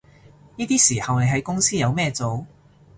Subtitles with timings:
[0.55, 2.43] 呢啲時候你喺公司有咩做